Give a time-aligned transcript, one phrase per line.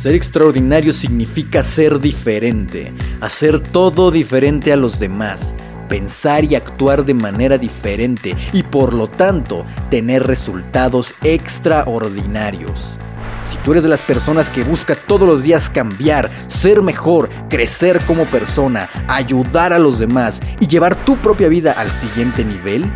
[0.00, 5.54] Ser extraordinario significa ser diferente, hacer todo diferente a los demás,
[5.90, 12.98] pensar y actuar de manera diferente y por lo tanto tener resultados extraordinarios.
[13.44, 18.00] Si tú eres de las personas que busca todos los días cambiar, ser mejor, crecer
[18.06, 22.90] como persona, ayudar a los demás y llevar tu propia vida al siguiente nivel,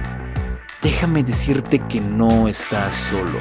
[0.80, 3.40] déjame decirte que no estás solo.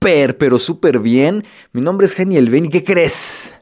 [0.00, 1.44] pero súper bien.
[1.72, 3.52] Mi nombre es Geniel Ben y ¿qué crees?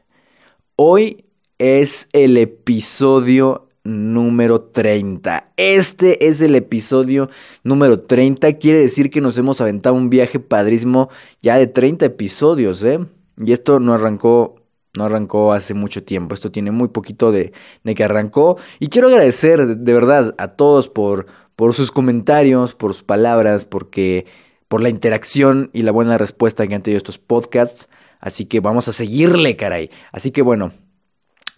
[0.77, 1.25] Hoy
[1.57, 5.51] es el episodio número 30.
[5.57, 7.29] Este es el episodio
[7.63, 8.53] número 30.
[8.53, 11.09] Quiere decir que nos hemos aventado un viaje padrísimo
[11.41, 13.05] ya de 30 episodios, ¿eh?
[13.37, 14.55] Y esto no arrancó
[14.97, 16.33] no arrancó hace mucho tiempo.
[16.33, 17.51] Esto tiene muy poquito de,
[17.83, 18.57] de, que arrancó.
[18.79, 24.25] Y quiero agradecer de verdad a todos por, por sus comentarios, por sus palabras, porque
[24.69, 27.89] por la interacción y la buena respuesta que han tenido estos podcasts.
[28.21, 29.89] Así que vamos a seguirle, caray.
[30.13, 30.71] Así que bueno,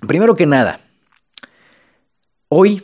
[0.08, 0.80] primero que nada,
[2.48, 2.82] hoy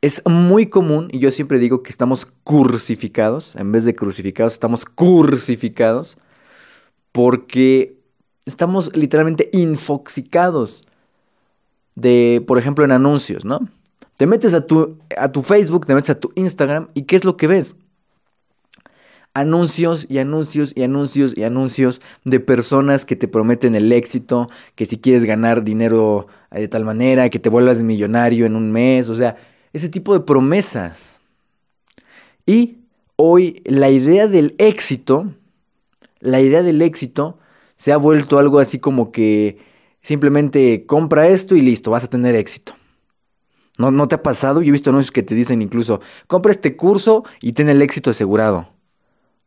[0.00, 4.84] es muy común, y yo siempre digo que estamos crucificados, en vez de crucificados, estamos
[4.84, 6.18] crucificados,
[7.10, 7.98] porque
[8.46, 10.82] estamos literalmente infoxicados
[11.96, 13.68] de, por ejemplo, en anuncios, ¿no?
[14.16, 17.24] Te metes a tu, a tu Facebook, te metes a tu Instagram, y ¿qué es
[17.24, 17.74] lo que ves?
[19.38, 24.84] Anuncios y anuncios y anuncios y anuncios de personas que te prometen el éxito, que
[24.84, 29.08] si quieres ganar dinero eh, de tal manera, que te vuelvas millonario en un mes,
[29.08, 29.36] o sea,
[29.72, 31.20] ese tipo de promesas.
[32.46, 32.78] Y
[33.14, 35.32] hoy la idea del éxito,
[36.18, 37.38] la idea del éxito
[37.76, 39.58] se ha vuelto algo así como que
[40.02, 42.74] simplemente compra esto y listo, vas a tener éxito.
[43.78, 44.62] ¿No, ¿No te ha pasado?
[44.62, 48.10] Yo he visto anuncios que te dicen incluso, compra este curso y ten el éxito
[48.10, 48.77] asegurado.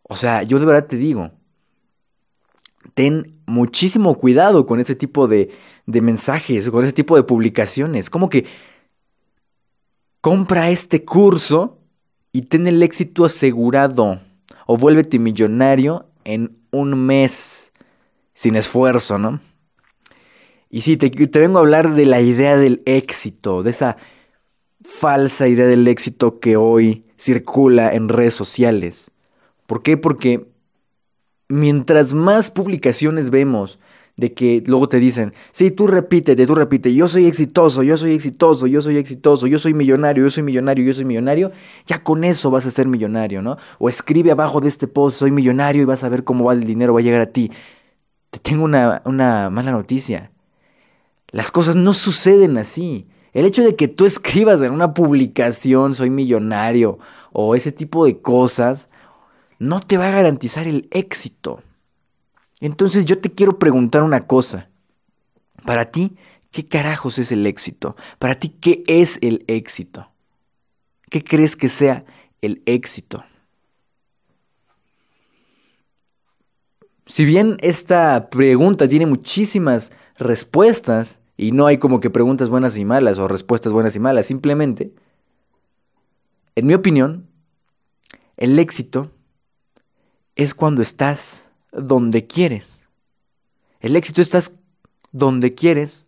[0.03, 1.31] O sea, yo de verdad te digo,
[2.93, 5.49] ten muchísimo cuidado con ese tipo de,
[5.85, 8.09] de mensajes, con ese tipo de publicaciones.
[8.09, 8.45] Como que
[10.21, 11.79] compra este curso
[12.31, 14.21] y ten el éxito asegurado.
[14.67, 17.71] O vuélvete millonario en un mes
[18.33, 19.41] sin esfuerzo, ¿no?
[20.69, 23.97] Y sí, te, te, vengo a hablar de la idea del éxito, de esa
[24.81, 29.11] falsa idea del éxito que hoy circula en redes sociales.
[29.71, 29.95] ¿Por qué?
[29.95, 30.51] Porque
[31.47, 33.79] mientras más publicaciones vemos
[34.17, 38.11] de que luego te dicen, sí, tú repítete, tú repite, yo soy exitoso, yo soy
[38.11, 41.53] exitoso, yo soy exitoso, yo soy millonario, yo soy millonario, yo soy millonario,
[41.85, 43.55] ya con eso vas a ser millonario, ¿no?
[43.79, 46.65] O escribe abajo de este post, soy millonario y vas a ver cómo va el
[46.65, 47.49] dinero, va a llegar a ti.
[48.29, 50.33] Te tengo una, una mala noticia.
[51.29, 53.07] Las cosas no suceden así.
[53.31, 56.99] El hecho de que tú escribas en una publicación, soy millonario,
[57.31, 58.89] o ese tipo de cosas,
[59.61, 61.61] no te va a garantizar el éxito.
[62.61, 64.69] Entonces yo te quiero preguntar una cosa.
[65.67, 66.17] Para ti,
[66.49, 67.95] ¿qué carajos es el éxito?
[68.17, 70.09] Para ti, ¿qué es el éxito?
[71.11, 72.05] ¿Qué crees que sea
[72.41, 73.23] el éxito?
[77.05, 82.85] Si bien esta pregunta tiene muchísimas respuestas, y no hay como que preguntas buenas y
[82.85, 84.91] malas o respuestas buenas y malas, simplemente,
[86.55, 87.27] en mi opinión,
[88.37, 89.11] el éxito
[90.35, 92.85] es cuando estás donde quieres.
[93.79, 94.53] El éxito estás
[95.11, 96.05] donde quieres,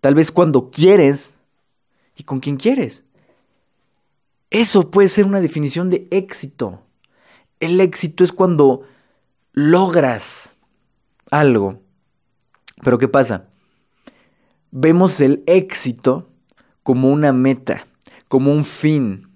[0.00, 1.34] tal vez cuando quieres
[2.16, 3.04] y con quien quieres.
[4.50, 6.82] Eso puede ser una definición de éxito.
[7.60, 8.82] El éxito es cuando
[9.52, 10.56] logras
[11.30, 11.80] algo.
[12.82, 13.46] Pero ¿qué pasa?
[14.72, 16.30] Vemos el éxito
[16.82, 17.86] como una meta,
[18.28, 19.29] como un fin,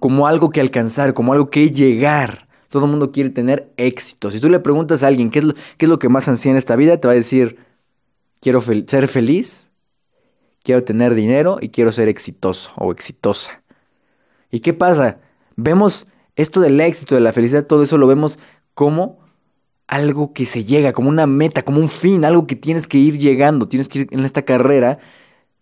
[0.00, 2.48] como algo que alcanzar, como algo que llegar.
[2.68, 4.30] Todo el mundo quiere tener éxito.
[4.30, 6.50] Si tú le preguntas a alguien qué es lo, qué es lo que más ansía
[6.52, 7.58] en esta vida, te va a decir,
[8.40, 9.70] quiero ser feliz,
[10.62, 13.62] quiero tener dinero y quiero ser exitoso o exitosa.
[14.50, 15.18] ¿Y qué pasa?
[15.56, 18.38] Vemos esto del éxito, de la felicidad, todo eso lo vemos
[18.74, 19.18] como
[19.86, 23.18] algo que se llega, como una meta, como un fin, algo que tienes que ir
[23.18, 24.98] llegando, tienes que ir en esta carrera,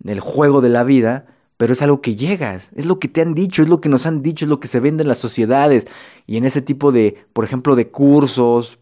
[0.03, 1.27] en el juego de la vida,
[1.63, 4.05] pero es algo que llegas, es lo que te han dicho, es lo que nos
[4.05, 5.87] han dicho, es lo que se vende en las sociedades
[6.27, 8.81] y en ese tipo de, por ejemplo, de cursos,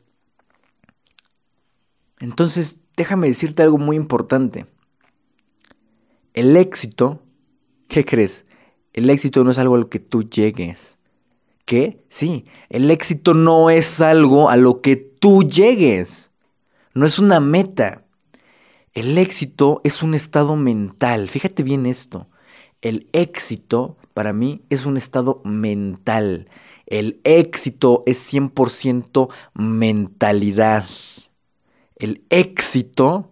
[2.20, 4.64] Entonces, déjame decirte algo muy importante.
[6.32, 7.22] El éxito,
[7.86, 8.46] ¿qué crees?
[8.94, 10.96] El éxito no es algo al que tú llegues.
[11.66, 12.02] ¿Qué?
[12.08, 16.30] Sí, el éxito no es algo a lo que tú llegues.
[16.94, 18.06] No es una meta.
[18.94, 21.28] El éxito es un estado mental.
[21.28, 22.26] Fíjate bien esto.
[22.82, 26.48] El éxito para mí es un estado mental.
[26.86, 30.86] El éxito es 100% mentalidad.
[31.96, 33.30] El éxito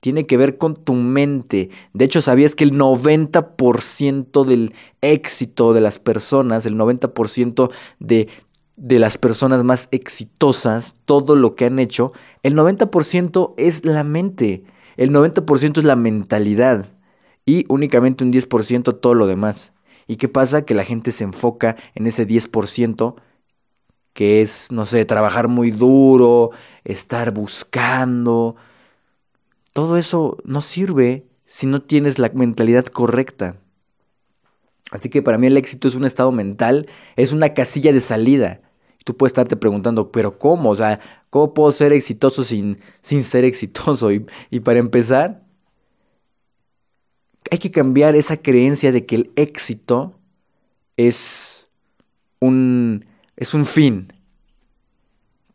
[0.00, 1.70] tiene que ver con tu mente.
[1.92, 7.70] De hecho, ¿sabías que el 90% del éxito de las personas, el 90%
[8.00, 8.28] de,
[8.76, 14.64] de las personas más exitosas, todo lo que han hecho, el 90% es la mente,
[14.96, 16.99] el 90% es la mentalidad
[17.50, 19.72] y únicamente un 10% todo lo demás.
[20.06, 20.62] ¿Y qué pasa?
[20.62, 23.16] Que la gente se enfoca en ese 10%
[24.12, 26.50] que es, no sé, trabajar muy duro,
[26.84, 28.54] estar buscando.
[29.72, 33.56] Todo eso no sirve si no tienes la mentalidad correcta.
[34.92, 38.60] Así que para mí el éxito es un estado mental, es una casilla de salida.
[39.04, 40.70] Tú puedes estarte preguntando, pero ¿cómo?
[40.70, 41.00] O sea,
[41.30, 44.12] ¿cómo puedo ser exitoso sin, sin ser exitoso?
[44.12, 45.49] Y, y para empezar,
[47.50, 50.18] hay que cambiar esa creencia de que el éxito
[50.96, 51.68] es
[52.40, 53.04] un,
[53.36, 54.12] es un fin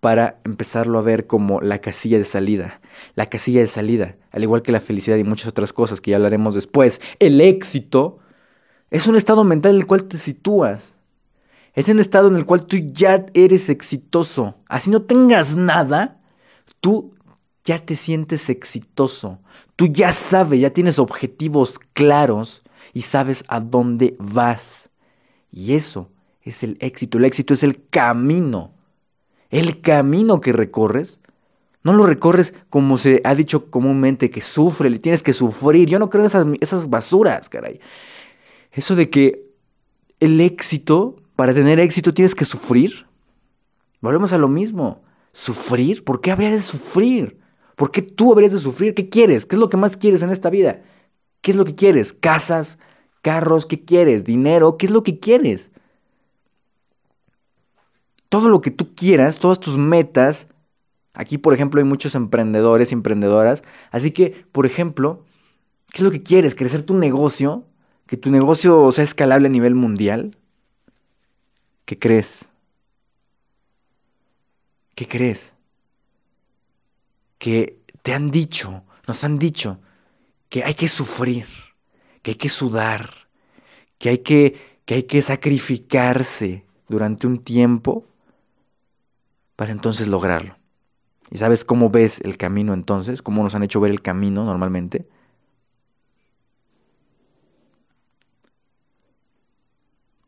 [0.01, 2.79] para empezarlo a ver como la casilla de salida.
[3.15, 6.17] La casilla de salida, al igual que la felicidad y muchas otras cosas que ya
[6.17, 7.01] hablaremos después.
[7.19, 8.19] El éxito
[8.91, 10.97] es un estado mental en el cual te sitúas.
[11.73, 14.55] Es un estado en el cual tú ya eres exitoso.
[14.67, 16.21] Así no tengas nada,
[16.81, 17.14] tú
[17.65, 19.39] ya te sientes exitoso.
[19.75, 22.63] Tú ya sabes, ya tienes objetivos claros
[22.93, 24.89] y sabes a dónde vas.
[25.51, 26.11] Y eso
[26.43, 27.17] es el éxito.
[27.17, 28.73] El éxito es el camino.
[29.49, 31.19] El camino que recorres.
[31.83, 35.89] No lo recorres como se ha dicho comúnmente, que sufre, le tienes que sufrir.
[35.89, 37.79] Yo no creo en esas, esas basuras, caray.
[38.71, 39.45] Eso de que
[40.19, 43.05] el éxito, para tener éxito tienes que sufrir.
[44.01, 45.03] Volvemos a lo mismo.
[45.31, 46.03] ¿Sufrir?
[46.03, 47.44] ¿Por qué habría de sufrir?
[47.75, 48.93] ¿Por qué tú habrías de sufrir?
[48.93, 49.45] ¿Qué quieres?
[49.45, 50.81] ¿Qué es lo que más quieres en esta vida?
[51.41, 52.13] ¿Qué es lo que quieres?
[52.13, 52.77] ¿Casas?
[53.21, 53.65] ¿Carros?
[53.65, 54.23] ¿Qué quieres?
[54.23, 54.77] ¿Dinero?
[54.77, 55.71] ¿Qué es lo que quieres?
[58.29, 60.47] Todo lo que tú quieras, todas tus metas.
[61.13, 63.63] Aquí, por ejemplo, hay muchos emprendedores emprendedoras.
[63.91, 65.23] Así que, por ejemplo,
[65.91, 66.55] ¿qué es lo que quieres?
[66.55, 67.65] ¿Crecer tu negocio?
[68.07, 70.37] ¿Que tu negocio sea escalable a nivel mundial?
[71.85, 72.49] ¿Qué crees?
[74.95, 75.54] ¿Qué crees?
[77.37, 79.79] Que te han dicho, nos han dicho,
[80.49, 81.45] que hay que sufrir,
[82.21, 83.09] que hay que sudar,
[83.97, 88.05] que hay que, que, hay que sacrificarse durante un tiempo
[89.55, 90.57] para entonces lograrlo.
[91.31, 93.21] ¿Y sabes cómo ves el camino entonces?
[93.21, 95.07] ¿Cómo nos han hecho ver el camino normalmente?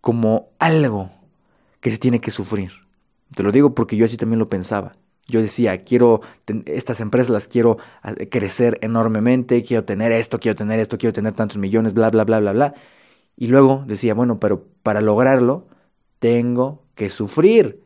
[0.02, 1.12] Como algo
[1.82, 2.72] que se tiene que sufrir.
[3.36, 4.96] Te lo digo porque yo así también lo pensaba.
[5.28, 6.22] Yo decía, quiero,
[6.66, 11.34] estas empresas las quiero ah, crecer enormemente, quiero tener esto, quiero tener esto, quiero tener
[11.34, 12.74] tantos millones, bla, bla, bla, bla, bla.
[13.36, 15.68] Y luego decía, bueno, pero para lograrlo
[16.20, 17.84] tengo que sufrir.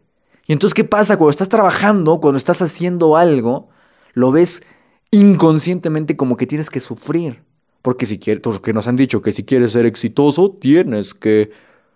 [0.48, 1.18] Y entonces, ¿qué pasa?
[1.18, 3.70] Cuando estás trabajando, cuando estás haciendo algo,
[4.14, 4.64] lo ves
[5.12, 7.44] inconscientemente como que tienes que sufrir.
[7.82, 11.52] Porque si quieres, porque nos han dicho que si quieres ser exitoso, tienes que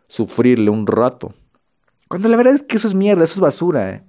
[0.08, 1.34] sufrirle un rato.
[2.08, 3.92] Cuando la verdad es que eso es mierda, eso es basura.
[3.92, 4.04] ¿eh?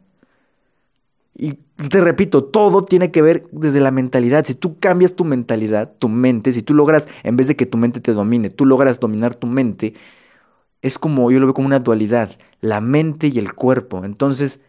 [1.39, 1.53] Y
[1.91, 4.47] te repito, todo tiene que ver desde la mentalidad.
[4.47, 7.77] Si tú cambias tu mentalidad, tu mente, si tú logras, en vez de que tu
[7.77, 9.93] mente te domine, tú logras dominar tu mente,
[10.81, 12.31] es como, yo lo veo como una dualidad,
[12.63, 14.03] la mente y el cuerpo.
[14.05, 14.61] Entonces,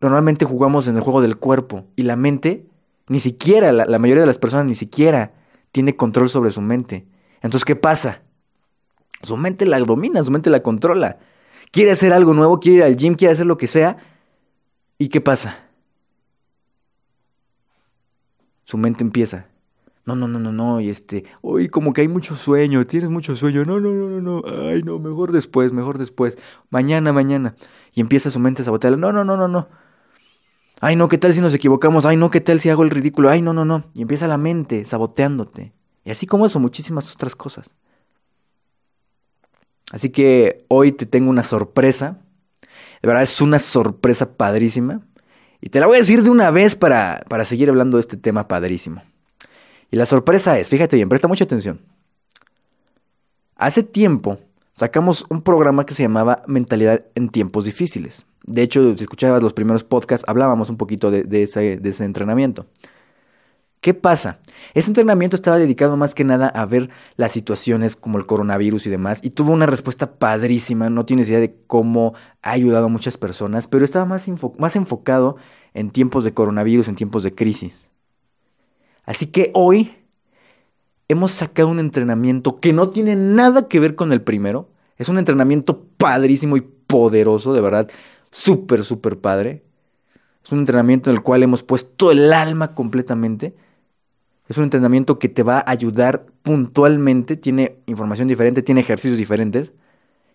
[0.00, 2.66] normalmente jugamos en el juego del cuerpo y la mente,
[3.08, 5.32] ni siquiera, la, mayoría de las personas ni siquiera
[5.72, 7.06] tiene control sobre su mente.
[7.42, 8.22] Entonces, ¿qué pasa?
[9.20, 11.18] Su mente la domina, su mente la controla.
[11.70, 13.98] Quiere hacer algo nuevo, quiere ir al gym, quiere hacer lo que sea,
[15.02, 15.66] ¿Y qué pasa?
[18.62, 19.48] Su mente empieza.
[20.04, 20.80] No, no, no, no, no.
[20.80, 23.64] Y este, uy, como que hay mucho sueño, tienes mucho sueño.
[23.64, 24.68] No, no, no, no, no.
[24.68, 26.38] Ay, no, mejor después, mejor después.
[26.70, 27.56] Mañana, mañana.
[27.92, 28.96] Y empieza su mente a sabotear.
[28.96, 29.66] No, no, no, no, no.
[30.80, 32.04] Ay, no, ¿qué tal si nos equivocamos?
[32.04, 33.28] Ay, no, ¿qué tal si hago el ridículo?
[33.28, 33.90] Ay, no, no, no.
[33.94, 35.72] Y empieza la mente saboteándote.
[36.04, 37.74] Y así como eso, muchísimas otras cosas.
[39.90, 42.20] Así que hoy te tengo una sorpresa.
[43.02, 45.02] De verdad es una sorpresa padrísima.
[45.60, 48.16] Y te la voy a decir de una vez para, para seguir hablando de este
[48.16, 49.02] tema padrísimo.
[49.90, 51.80] Y la sorpresa es, fíjate bien, presta mucha atención.
[53.56, 54.38] Hace tiempo
[54.74, 58.24] sacamos un programa que se llamaba Mentalidad en tiempos difíciles.
[58.44, 62.66] De hecho, si escuchabas los primeros podcasts, hablábamos un poquito de, ese, de ese entrenamiento.
[63.82, 64.38] ¿Qué pasa?
[64.74, 68.90] Ese entrenamiento estaba dedicado más que nada a ver las situaciones como el coronavirus y
[68.90, 73.18] demás, y tuvo una respuesta padrísima, no tienes idea de cómo ha ayudado a muchas
[73.18, 75.36] personas, pero estaba más, más enfocado
[75.74, 77.90] en tiempos de coronavirus, en tiempos de crisis.
[79.04, 79.96] Así que hoy
[81.08, 85.18] hemos sacado un entrenamiento que no tiene nada que ver con el primero, es un
[85.18, 87.90] entrenamiento padrísimo y poderoso, de verdad,
[88.30, 89.64] súper, súper padre.
[90.44, 93.56] Es un entrenamiento en el cual hemos puesto el alma completamente
[94.52, 99.72] es un entrenamiento que te va a ayudar puntualmente, tiene información diferente, tiene ejercicios diferentes,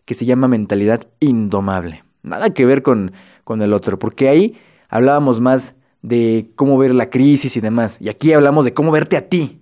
[0.06, 2.04] que se llama mentalidad indomable.
[2.24, 3.12] Nada que ver con,
[3.44, 4.58] con el otro, porque ahí
[4.90, 7.98] hablábamos más de cómo ver la crisis y demás.
[8.00, 9.62] Y aquí hablamos de cómo verte a ti,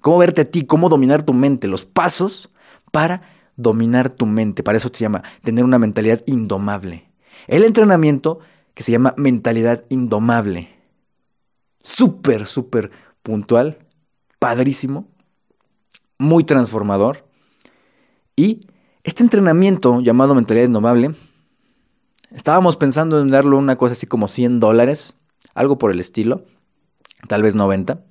[0.00, 2.50] cómo verte a ti, cómo dominar tu mente, los pasos
[2.92, 3.22] para
[3.56, 4.62] dominar tu mente.
[4.62, 7.10] Para eso se llama tener una mentalidad indomable.
[7.46, 8.40] El entrenamiento
[8.74, 10.68] que se llama mentalidad indomable.
[11.82, 12.90] Súper, súper
[13.22, 13.78] puntual
[14.44, 15.08] padrísimo,
[16.18, 17.26] muy transformador.
[18.36, 18.60] Y
[19.02, 21.14] este entrenamiento llamado Mentalidad Indomable,
[22.30, 25.14] estábamos pensando en darle una cosa así como 100 dólares,
[25.54, 26.44] algo por el estilo,
[27.26, 28.04] tal vez 90.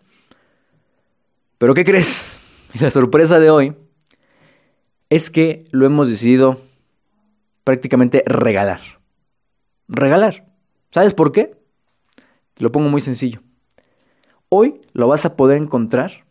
[1.60, 2.40] Pero ¿qué crees?
[2.80, 3.76] La sorpresa de hoy
[5.12, 6.60] es que lo hemos decidido
[7.64, 8.82] prácticamente regalar.
[9.88, 10.48] Regalar.
[10.90, 11.56] ¿Sabes por qué?
[12.56, 13.44] Te lo pongo muy sencillo.
[14.50, 16.23] Hoy lo vas a poder encontrar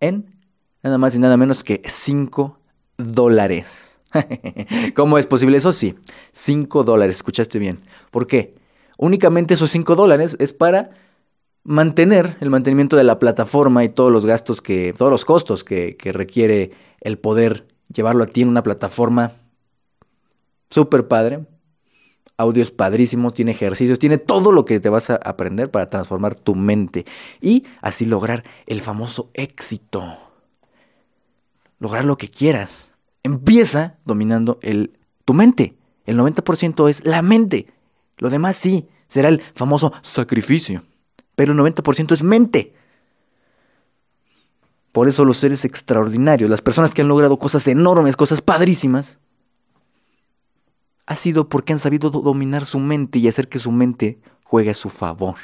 [0.00, 0.34] en
[0.82, 2.58] nada más y nada menos que 5
[2.96, 3.98] dólares.
[4.94, 5.72] ¿Cómo es posible eso?
[5.72, 5.96] Sí,
[6.32, 7.80] 5 dólares, escuchaste bien.
[8.10, 8.54] ¿Por qué?
[8.98, 10.90] Únicamente esos 5 dólares es para
[11.66, 15.96] mantener el mantenimiento de la plataforma y todos los gastos que, todos los costos que,
[16.12, 19.32] requiere el poder llevarlo a ti en una plataforma
[20.70, 21.44] súper padre,
[22.38, 26.34] audio es padrísimo, tiene ejercicios, tiene todo lo que te vas a aprender para transformar
[26.34, 27.06] tu mente
[27.40, 30.04] y así lograr el famoso éxito.
[31.78, 32.92] Lograr lo que quieras.
[33.22, 35.76] Empieza dominando el, tu mente.
[36.04, 37.66] El 90% es la mente.
[38.18, 40.84] Lo demás sí, será el famoso sacrificio.
[41.34, 42.74] Pero el 90% es mente.
[44.92, 49.18] Por eso los seres extraordinarios, las personas que han logrado cosas enormes, cosas padrísimas,
[51.06, 54.74] ha sido porque han sabido dominar su mente y hacer que su mente juegue a
[54.74, 55.36] su favor.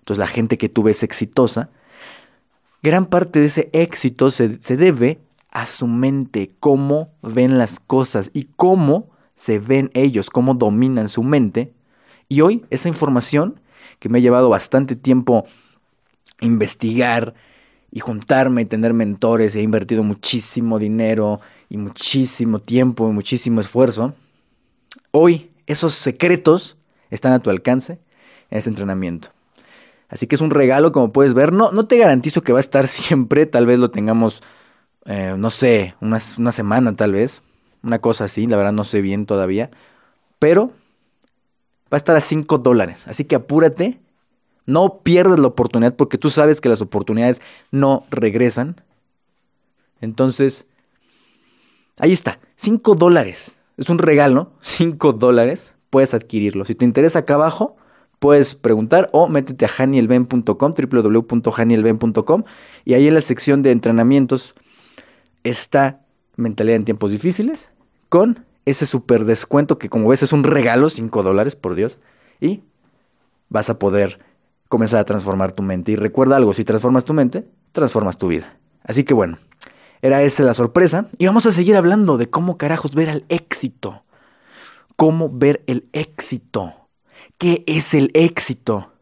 [0.00, 1.70] Entonces la gente que tú ves exitosa,
[2.82, 5.20] gran parte de ese éxito se, se debe
[5.50, 11.22] a su mente, cómo ven las cosas y cómo se ven ellos, cómo dominan su
[11.22, 11.72] mente.
[12.28, 13.60] Y hoy esa información
[13.98, 15.44] que me ha llevado bastante tiempo
[16.40, 17.34] investigar
[17.90, 24.12] y juntarme y tener mentores, he invertido muchísimo dinero y muchísimo tiempo y muchísimo esfuerzo,
[25.12, 26.76] hoy esos secretos
[27.10, 27.98] están a tu alcance
[28.50, 29.30] en ese entrenamiento.
[30.08, 31.52] Así que es un regalo, como puedes ver.
[31.52, 34.42] No, no te garantizo que va a estar siempre, tal vez lo tengamos,
[35.06, 37.40] eh, no sé, una, una semana tal vez,
[37.84, 39.70] una cosa así, la verdad no sé bien todavía,
[40.40, 40.72] pero
[41.92, 43.06] va a estar a 5 dólares.
[43.06, 44.00] Así que apúrate,
[44.66, 48.80] no pierdas la oportunidad porque tú sabes que las oportunidades no regresan.
[50.00, 50.66] Entonces,
[52.00, 53.60] Ahí está, 5 dólares.
[53.76, 55.74] Es un regalo, 5 dólares.
[55.90, 56.64] Puedes adquirirlo.
[56.64, 57.76] Si te interesa acá abajo,
[58.18, 62.44] puedes preguntar o métete a hanielben.com, www.hanielben.com
[62.86, 64.54] y ahí en la sección de entrenamientos
[65.44, 66.00] está
[66.36, 67.70] mentalidad en tiempos difíciles
[68.08, 71.98] con ese super descuento que como ves es un regalo, 5 dólares, por Dios,
[72.40, 72.62] y
[73.50, 74.20] vas a poder
[74.68, 75.92] comenzar a transformar tu mente.
[75.92, 78.56] Y recuerda algo, si transformas tu mente, transformas tu vida.
[78.84, 79.38] Así que bueno,
[80.02, 81.08] era esa la sorpresa.
[81.18, 84.04] Y vamos a seguir hablando de cómo carajos ver el éxito.
[84.96, 86.74] Cómo ver el éxito.
[87.38, 88.92] ¿Qué es el éxito?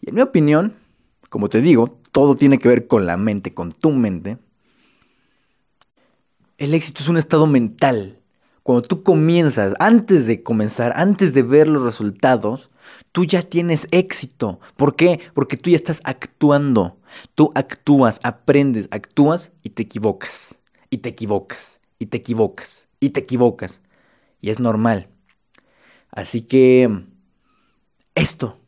[0.00, 0.74] Y en mi opinión,
[1.28, 4.38] como te digo, todo tiene que ver con la mente, con tu mente.
[6.58, 8.19] El éxito es un estado mental.
[8.62, 12.70] Cuando tú comienzas, antes de comenzar, antes de ver los resultados,
[13.12, 14.60] tú ya tienes éxito.
[14.76, 15.20] ¿Por qué?
[15.34, 16.98] Porque tú ya estás actuando.
[17.34, 20.58] Tú actúas, aprendes, actúas y te equivocas.
[20.90, 21.80] Y te equivocas.
[21.98, 22.88] Y te equivocas.
[23.00, 23.80] Y te equivocas.
[24.40, 25.08] Y es normal.
[26.10, 27.04] Así que
[28.14, 28.58] esto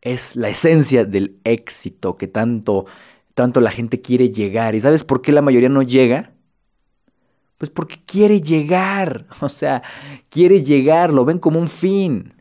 [0.00, 2.86] es la esencia del éxito que tanto,
[3.34, 4.74] tanto la gente quiere llegar.
[4.74, 6.32] ¿Y sabes por qué la mayoría no llega?
[7.58, 9.26] Pues porque quiere llegar.
[9.40, 9.82] O sea,
[10.30, 12.34] quiere llegar, lo ven como un fin.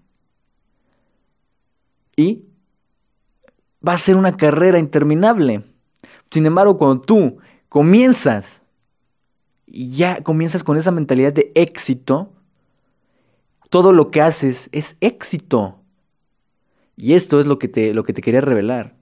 [2.16, 2.46] Y
[3.86, 5.64] va a ser una carrera interminable.
[6.32, 7.38] Sin embargo, cuando tú
[7.70, 8.62] comienzas
[9.66, 12.32] y ya comienzas con esa mentalidad de éxito,
[13.70, 15.80] todo lo que haces es éxito.
[16.96, 18.96] Y esto es lo que te, lo que te quería revelar.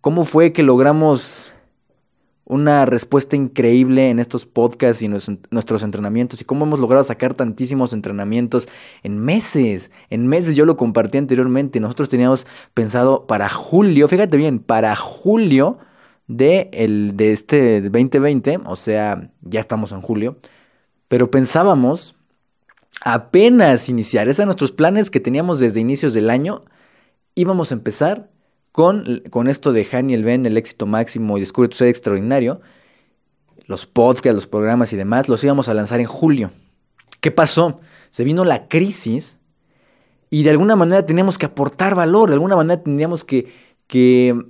[0.00, 1.52] ¿Cómo fue que logramos
[2.48, 7.92] una respuesta increíble en estos podcasts y nuestros entrenamientos y cómo hemos logrado sacar tantísimos
[7.92, 8.68] entrenamientos
[9.02, 9.90] en meses.
[10.08, 11.78] En meses yo lo compartí anteriormente.
[11.78, 15.76] Nosotros teníamos pensado para julio, fíjate bien, para julio
[16.26, 20.38] de, el, de este 2020, o sea, ya estamos en julio,
[21.08, 22.16] pero pensábamos
[23.04, 24.26] apenas iniciar.
[24.26, 26.64] Esos eran nuestros planes que teníamos desde inicios del año.
[27.34, 28.30] Íbamos a empezar
[28.78, 32.60] con, esto de el Ben, el éxito máximo y Descubre tu ser extraordinario,
[33.66, 36.52] los podcasts, los programas y demás, los íbamos a lanzar en julio.
[37.20, 37.80] ¿Qué pasó?
[38.10, 39.40] Se vino la crisis
[40.30, 43.52] y de alguna manera teníamos que aportar valor, de alguna manera teníamos que,
[43.88, 44.46] que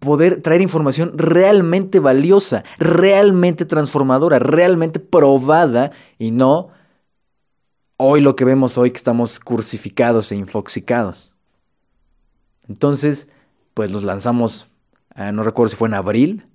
[0.00, 6.70] poder traer información realmente valiosa, realmente transformadora, realmente probada y no
[7.98, 11.30] hoy lo que vemos hoy que estamos crucificados e infoxicados.
[12.68, 13.28] Entonces,
[13.74, 14.68] pues los lanzamos,
[15.14, 16.46] ah, no recuerdo si fue en abril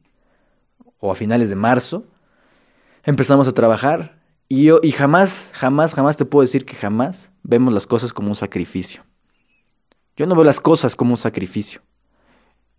[0.99, 2.05] o a finales de marzo.
[3.03, 7.73] Empezamos a trabajar y yo, y jamás, jamás, jamás te puedo decir que jamás vemos
[7.73, 9.03] las cosas como un sacrificio.
[10.15, 11.81] Yo no veo las cosas como un sacrificio.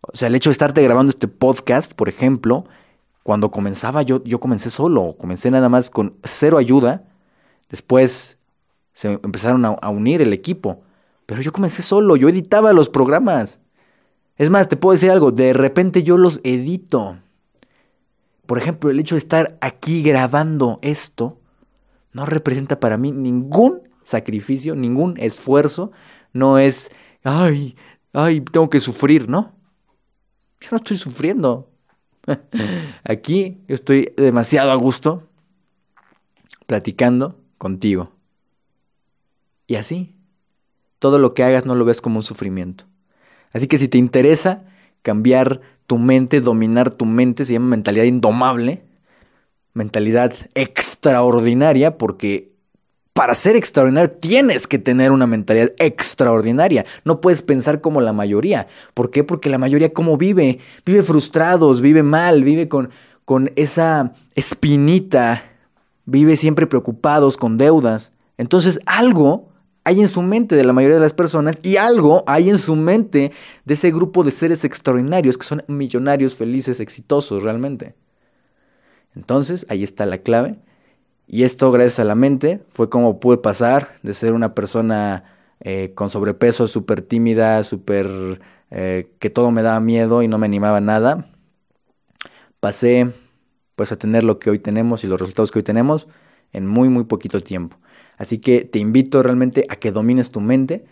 [0.01, 2.65] O sea, el hecho de estarte grabando este podcast, por ejemplo,
[3.23, 7.05] cuando comenzaba yo, yo comencé solo, comencé nada más con cero ayuda.
[7.69, 8.39] Después
[8.93, 10.83] se empezaron a unir el equipo.
[11.27, 13.59] Pero yo comencé solo, yo editaba los programas.
[14.37, 17.19] Es más, te puedo decir algo, de repente yo los edito.
[18.47, 21.41] Por ejemplo, el hecho de estar aquí grabando esto
[22.13, 25.91] no representa para mí ningún sacrificio, ningún esfuerzo.
[26.33, 26.91] No es,
[27.25, 27.77] ay,
[28.13, 29.55] ay, tengo que sufrir, ¿no?
[30.61, 31.71] Yo no estoy sufriendo.
[33.05, 35.29] Aquí estoy demasiado a gusto
[36.67, 38.13] platicando contigo.
[39.67, 40.15] Y así,
[40.99, 42.85] todo lo que hagas no lo ves como un sufrimiento.
[43.53, 44.65] Así que si te interesa
[45.03, 48.83] cambiar tu mente, dominar tu mente, se llama mentalidad indomable,
[49.73, 52.57] mentalidad extraordinaria, porque
[53.13, 56.85] para ser extraordinario tienes que tener una mentalidad extraordinaria.
[57.05, 58.67] No puedes pensar como la mayoría.
[58.93, 59.25] ¿Por qué?
[59.25, 62.91] Porque la mayoría cómo vive, vive frustrados, vive mal, vive con,
[63.25, 65.45] con esa espinita,
[66.05, 68.13] vive siempre preocupados, con deudas.
[68.37, 69.49] Entonces algo
[69.87, 72.75] hay en su mente de la mayoría de las personas y algo hay en su
[72.75, 73.31] mente
[73.65, 77.95] de ese grupo de seres extraordinarios que son millonarios, felices, exitosos realmente.
[79.15, 80.59] Entonces, ahí está la clave.
[81.29, 85.23] Y esto, gracias a la mente, fue como pude pasar de ser una persona
[85.61, 88.41] eh, con sobrepeso, súper tímida, súper...
[88.73, 91.31] Eh, que todo me daba miedo y no me animaba a nada.
[92.59, 93.13] Pasé
[93.77, 96.09] pues a tener lo que hoy tenemos y los resultados que hoy tenemos
[96.53, 97.77] en muy, muy poquito tiempo.
[98.17, 100.85] Así que te invito realmente a que domines tu mente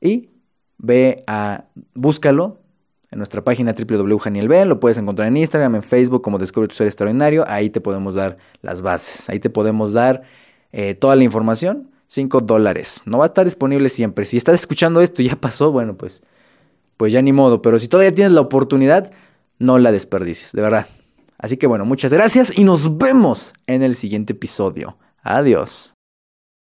[0.00, 0.30] y
[0.78, 2.62] ve a, búscalo
[3.10, 6.86] en nuestra página www.janielben, lo puedes encontrar en Instagram, en Facebook como Descubre tu ser
[6.86, 10.22] extraordinario, ahí te podemos dar las bases, ahí te podemos dar
[10.72, 15.02] eh, toda la información, 5 dólares, no va a estar disponible siempre, si estás escuchando
[15.02, 16.22] esto y ya pasó, bueno pues,
[16.96, 19.12] pues ya ni modo, pero si todavía tienes la oportunidad,
[19.58, 20.86] no la desperdicies, de verdad.
[21.42, 24.96] Así que bueno, muchas gracias y nos vemos en el siguiente episodio.
[25.22, 25.91] Adiós.